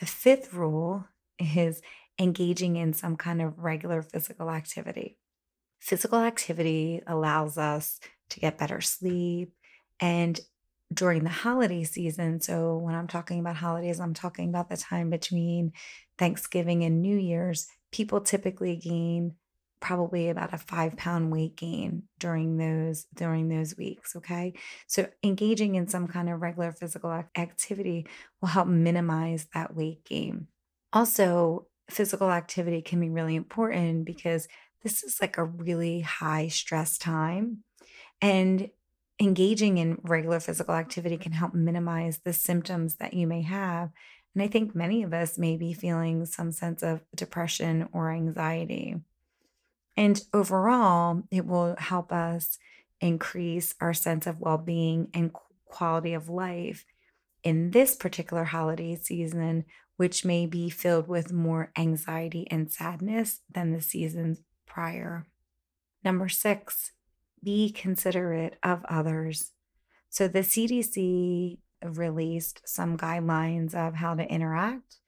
The 0.00 0.06
fifth 0.06 0.52
rule 0.52 1.06
is 1.38 1.82
engaging 2.18 2.76
in 2.76 2.92
some 2.92 3.16
kind 3.16 3.40
of 3.40 3.58
regular 3.58 4.02
physical 4.02 4.50
activity. 4.50 5.18
Physical 5.80 6.20
activity 6.20 7.02
allows 7.06 7.58
us 7.58 7.98
to 8.30 8.40
get 8.40 8.58
better 8.58 8.80
sleep 8.80 9.52
and 10.00 10.40
during 10.92 11.24
the 11.24 11.30
holiday 11.30 11.84
season. 11.84 12.40
So, 12.40 12.76
when 12.76 12.94
I'm 12.94 13.08
talking 13.08 13.40
about 13.40 13.56
holidays, 13.56 14.00
I'm 14.00 14.14
talking 14.14 14.48
about 14.48 14.68
the 14.68 14.76
time 14.76 15.10
between 15.10 15.72
Thanksgiving 16.18 16.84
and 16.84 17.00
New 17.00 17.16
Year's. 17.16 17.66
People 17.90 18.20
typically 18.20 18.76
gain 18.76 19.34
probably 19.82 20.30
about 20.30 20.54
a 20.54 20.58
five 20.58 20.96
pound 20.96 21.30
weight 21.30 21.56
gain 21.56 22.04
during 22.18 22.56
those 22.56 23.06
during 23.14 23.48
those 23.48 23.76
weeks 23.76 24.16
okay? 24.16 24.54
So 24.86 25.08
engaging 25.22 25.74
in 25.74 25.88
some 25.88 26.08
kind 26.08 26.30
of 26.30 26.40
regular 26.40 26.72
physical 26.72 27.10
activity 27.36 28.06
will 28.40 28.48
help 28.48 28.68
minimize 28.68 29.48
that 29.52 29.76
weight 29.76 30.04
gain. 30.06 30.46
Also 30.92 31.66
physical 31.90 32.30
activity 32.30 32.80
can 32.80 33.00
be 33.00 33.10
really 33.10 33.36
important 33.36 34.06
because 34.06 34.48
this 34.82 35.02
is 35.02 35.20
like 35.20 35.36
a 35.36 35.44
really 35.44 36.00
high 36.00 36.48
stress 36.48 36.96
time 36.96 37.58
and 38.20 38.70
engaging 39.20 39.78
in 39.78 39.98
regular 40.02 40.40
physical 40.40 40.74
activity 40.74 41.16
can 41.16 41.32
help 41.32 41.54
minimize 41.54 42.20
the 42.24 42.32
symptoms 42.32 42.96
that 42.96 43.14
you 43.14 43.26
may 43.26 43.42
have 43.42 43.90
and 44.34 44.42
i 44.42 44.48
think 44.48 44.74
many 44.74 45.02
of 45.02 45.12
us 45.12 45.38
may 45.38 45.56
be 45.56 45.72
feeling 45.72 46.24
some 46.24 46.50
sense 46.50 46.82
of 46.82 47.02
depression 47.14 47.88
or 47.92 48.10
anxiety 48.10 48.96
and 49.96 50.20
overall, 50.32 51.22
it 51.30 51.46
will 51.46 51.76
help 51.78 52.12
us 52.12 52.58
increase 53.00 53.74
our 53.80 53.92
sense 53.92 54.26
of 54.26 54.40
well 54.40 54.58
being 54.58 55.08
and 55.12 55.32
quality 55.64 56.14
of 56.14 56.28
life 56.28 56.84
in 57.42 57.72
this 57.72 57.96
particular 57.96 58.44
holiday 58.44 58.94
season, 58.96 59.64
which 59.96 60.24
may 60.24 60.46
be 60.46 60.70
filled 60.70 61.08
with 61.08 61.32
more 61.32 61.72
anxiety 61.76 62.46
and 62.50 62.70
sadness 62.70 63.40
than 63.52 63.72
the 63.72 63.80
seasons 63.80 64.40
prior. 64.66 65.26
Number 66.04 66.28
six, 66.28 66.92
be 67.42 67.70
considerate 67.70 68.56
of 68.62 68.84
others. 68.88 69.52
So 70.08 70.28
the 70.28 70.40
CDC 70.40 71.58
released 71.84 72.62
some 72.64 72.96
guidelines 72.96 73.74
of 73.74 73.94
how 73.94 74.14
to 74.14 74.24
interact 74.24 74.98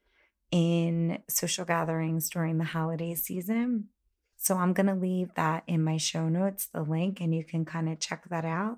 in 0.51 1.19
social 1.29 1.65
gatherings 1.65 2.29
during 2.31 2.59
the 2.59 2.65
holiday 2.65 3.15
season. 3.15 3.89
So 4.45 4.59
I'm 4.59 4.75
going 4.75 4.89
to 4.89 4.95
leave 4.95 5.33
that 5.37 5.65
in 5.67 5.83
my 5.83 5.97
show 5.97 6.29
notes, 6.29 6.67
the 6.67 6.83
link, 6.83 7.19
and 7.19 7.35
you 7.35 7.45
can 7.45 7.65
kind 7.65 7.89
of 7.89 7.99
check 7.99 8.29
that 8.29 8.45
out. 8.45 8.77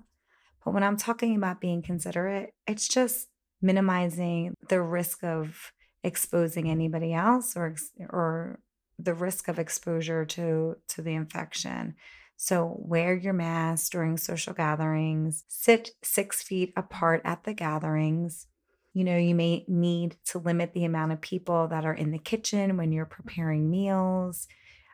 But 0.63 0.73
when 0.73 0.81
I'm 0.81 0.95
talking 0.95 1.35
about 1.35 1.59
being 1.59 1.81
considerate, 1.81 2.51
it's 2.65 2.87
just 2.87 3.27
minimizing 3.61 4.55
the 4.69 4.81
risk 4.81 5.25
of 5.25 5.73
exposing 6.05 6.69
anybody 6.69 7.13
else 7.13 7.57
or 7.57 7.75
or 8.09 8.61
the 8.97 9.13
risk 9.13 9.49
of 9.49 9.59
exposure 9.59 10.23
to 10.23 10.77
to 10.87 11.01
the 11.01 11.13
infection. 11.13 11.95
So 12.37 12.77
wear 12.79 13.13
your 13.13 13.33
mask 13.33 13.91
during 13.91 14.15
social 14.15 14.53
gatherings, 14.53 15.43
sit 15.49 15.89
6 16.01 16.43
feet 16.43 16.71
apart 16.77 17.21
at 17.25 17.43
the 17.43 17.53
gatherings. 17.53 18.47
You 18.93 19.03
know, 19.03 19.17
you 19.17 19.35
may 19.35 19.65
need 19.67 20.15
to 20.27 20.39
limit 20.39 20.71
the 20.73 20.85
amount 20.85 21.11
of 21.11 21.19
people 21.19 21.67
that 21.67 21.83
are 21.83 21.93
in 21.93 22.11
the 22.11 22.19
kitchen 22.19 22.77
when 22.77 22.93
you're 22.93 23.05
preparing 23.05 23.69
meals. 23.69 24.47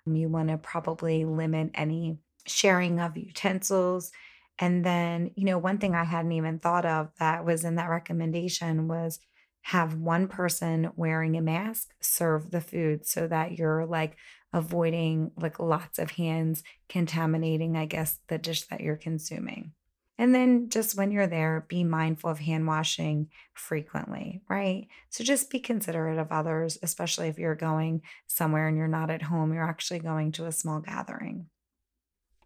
Um, 0.07 0.15
you 0.15 0.29
want 0.29 0.49
to 0.49 0.57
probably 0.57 1.25
limit 1.25 1.71
any 1.73 2.17
sharing 2.45 2.99
of 2.99 3.17
utensils 3.17 4.11
and 4.59 4.85
then, 4.85 5.31
you 5.35 5.45
know, 5.45 5.57
one 5.57 5.77
thing 5.77 5.95
I 5.95 6.03
hadn't 6.03 6.33
even 6.33 6.59
thought 6.59 6.85
of 6.85 7.09
that 7.19 7.43
was 7.45 7.63
in 7.63 7.75
that 7.75 7.89
recommendation 7.89 8.87
was 8.87 9.19
have 9.61 9.95
one 9.95 10.27
person 10.27 10.91
wearing 10.95 11.37
a 11.37 11.41
mask 11.41 11.93
serve 12.01 12.51
the 12.51 12.61
food 12.61 13.05
so 13.05 13.27
that 13.27 13.53
you're 13.57 13.85
like 13.85 14.17
avoiding 14.51 15.31
like 15.37 15.59
lots 15.59 15.97
of 15.97 16.11
hands 16.11 16.63
contaminating, 16.89 17.75
I 17.75 17.85
guess, 17.85 18.19
the 18.27 18.37
dish 18.37 18.67
that 18.67 18.81
you're 18.81 18.97
consuming. 18.97 19.71
And 20.17 20.33
then 20.33 20.69
just 20.69 20.95
when 20.95 21.11
you're 21.11 21.27
there, 21.27 21.65
be 21.67 21.83
mindful 21.83 22.29
of 22.29 22.39
hand 22.39 22.67
washing 22.67 23.29
frequently, 23.53 24.41
right? 24.47 24.87
So 25.09 25.23
just 25.23 25.49
be 25.49 25.59
considerate 25.59 26.19
of 26.19 26.31
others, 26.31 26.77
especially 26.83 27.29
if 27.29 27.39
you're 27.39 27.55
going 27.55 28.03
somewhere 28.27 28.67
and 28.67 28.77
you're 28.77 28.87
not 28.87 29.09
at 29.09 29.23
home, 29.23 29.53
you're 29.53 29.67
actually 29.67 29.99
going 29.99 30.31
to 30.33 30.45
a 30.45 30.51
small 30.51 30.79
gathering. 30.79 31.47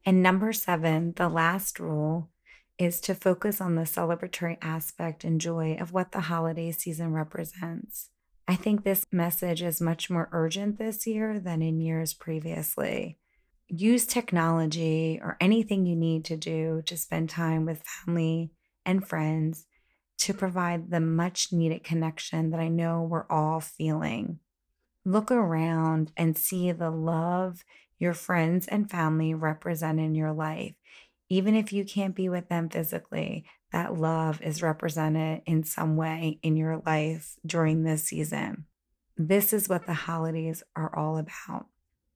And 0.06 0.24
number 0.24 0.54
seven, 0.54 1.14
the 1.18 1.28
last 1.28 1.80
rule, 1.80 2.30
is 2.78 3.02
to 3.02 3.16
focus 3.16 3.60
on 3.60 3.76
the 3.76 3.82
celebratory 3.82 4.58
aspect 4.62 5.24
and 5.24 5.42
joy 5.42 5.76
of 5.80 5.92
what 5.92 6.14
the 6.14 6.22
holiday 6.22 6.72
season 6.72 7.12
represents. 7.12 8.10
I 8.48 8.56
think 8.56 8.84
this 8.84 9.06
message 9.12 9.62
is 9.62 9.82
much 9.82 10.10
more 10.10 10.30
urgent 10.32 10.78
this 10.78 11.06
year 11.06 11.40
than 11.40 11.62
in 11.62 11.82
years 11.82 12.14
previously. 12.14 13.18
Use 13.70 14.06
technology 14.06 15.20
or 15.22 15.38
anything 15.42 15.86
you 15.86 15.96
need 15.96 16.26
to 16.26 16.38
do 16.38 16.82
to 16.86 16.98
spend 16.98 17.30
time 17.30 17.66
with 17.66 17.84
family 17.84 18.52
and 18.86 19.06
friends 19.06 19.66
to 20.20 20.34
provide 20.34 20.90
the 20.90 21.00
much 21.00 21.52
needed 21.52 21.84
connection 21.84 22.52
that 22.52 22.60
I 22.60 22.70
know 22.70 23.04
we're 23.04 23.28
all 23.30 23.60
feeling. 23.60 24.40
Look 25.06 25.32
around 25.32 26.12
and 26.18 26.38
see 26.38 26.72
the 26.72 26.90
love 26.90 27.64
your 28.00 28.14
friends 28.14 28.68
and 28.68 28.90
family 28.90 29.34
represent 29.34 30.00
in 30.00 30.16
your 30.16 30.32
life. 30.32 30.74
Even 31.30 31.56
if 31.56 31.74
you 31.74 31.84
can't 31.84 32.16
be 32.16 32.30
with 32.30 32.48
them 32.48 32.70
physically, 32.70 33.46
that 33.72 33.96
love 33.96 34.42
is 34.42 34.62
represented 34.62 35.42
in 35.46 35.64
some 35.64 35.98
way 35.98 36.40
in 36.42 36.56
your 36.56 36.82
life 36.86 37.36
during 37.46 37.84
this 37.84 38.06
season. 38.06 38.66
This 39.18 39.52
is 39.52 39.68
what 39.68 39.88
the 39.88 39.94
holidays 39.94 40.64
are 40.76 40.96
all 40.96 41.18
about. 41.18 41.66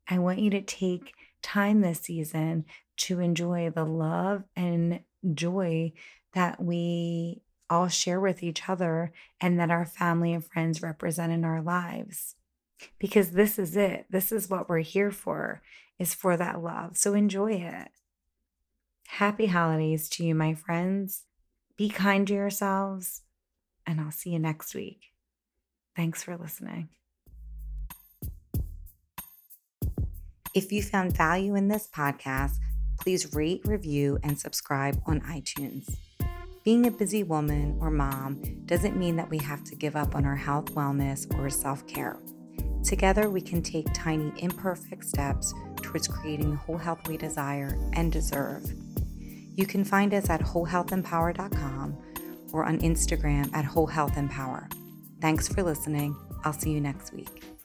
I 0.08 0.20
want 0.20 0.40
you 0.40 0.50
to 0.52 0.62
take 0.62 1.14
time 1.42 1.82
this 1.82 2.02
season 2.02 2.66
to 2.98 3.20
enjoy 3.20 3.70
the 3.70 3.86
love 3.86 4.44
and 4.56 5.02
joy 5.34 5.94
that 6.34 6.62
we 6.62 7.42
all 7.70 7.88
share 7.88 8.20
with 8.20 8.44
each 8.44 8.68
other 8.68 9.14
and 9.40 9.60
that 9.60 9.72
our 9.72 9.86
family 9.86 10.34
and 10.34 10.46
friends 10.46 10.82
represent 10.82 11.32
in 11.32 11.46
our 11.46 11.62
lives 11.62 12.36
because 13.00 13.32
this 13.32 13.58
is 13.58 13.76
it. 13.78 14.06
This 14.10 14.32
is 14.32 14.50
what 14.50 14.70
we're 14.70 14.80
here 14.80 15.12
for, 15.12 15.62
is 16.00 16.14
for 16.14 16.36
that 16.38 16.62
love. 16.62 16.98
So 16.98 17.14
enjoy 17.14 17.54
it. 17.54 17.90
Happy 19.08 19.48
holidays 19.48 20.10
to 20.10 20.26
you, 20.26 20.36
my 20.36 20.54
friends. 20.54 21.26
Be 21.78 21.90
kind 21.90 22.28
to 22.28 22.34
yourselves, 22.34 23.22
and 23.86 24.00
I'll 24.00 24.12
see 24.12 24.32
you 24.32 24.40
next 24.40 24.76
week. 24.76 25.12
Thanks 25.96 26.24
for 26.24 26.38
listening. 26.38 26.90
If 30.54 30.72
you 30.74 30.84
found 30.84 31.16
value 31.16 31.56
in 31.56 31.70
this 31.70 31.88
podcast, 31.88 32.58
please 33.00 33.34
rate, 33.34 33.62
review, 33.64 34.20
and 34.22 34.38
subscribe 34.38 35.02
on 35.06 35.22
iTunes. 35.22 35.96
Being 36.66 36.88
a 36.88 36.92
busy 36.92 37.24
woman 37.24 37.78
or 37.80 37.90
mom 37.90 38.42
doesn't 38.66 38.98
mean 38.98 39.16
that 39.16 39.30
we 39.30 39.38
have 39.38 39.64
to 39.64 39.76
give 39.76 39.96
up 39.96 40.14
on 40.14 40.26
our 40.26 40.36
health, 40.36 40.76
wellness, 40.76 41.26
or 41.40 41.50
self 41.50 41.88
care. 41.88 42.18
Together, 42.84 43.30
we 43.30 43.40
can 43.40 43.62
take 43.62 43.88
tiny, 43.94 44.34
imperfect 44.38 45.06
steps 45.06 45.54
towards 45.78 46.10
creating 46.10 46.52
the 46.52 46.58
whole 46.58 46.78
health 46.78 47.08
we 47.08 47.16
desire 47.16 47.80
and 47.94 48.12
deserve. 48.12 48.64
You 49.56 49.66
can 49.66 49.86
find 49.86 50.14
us 50.14 50.30
at 50.30 50.42
wholehealthempower.com 50.42 51.98
or 52.52 52.66
on 52.66 52.80
Instagram 52.80 53.54
at 53.54 53.64
wholehealthempower. 53.64 54.70
Thanks 55.22 55.48
for 55.48 55.64
listening. 55.64 56.16
I'll 56.44 56.54
see 56.54 56.72
you 56.72 56.82
next 56.82 57.14
week. 57.14 57.61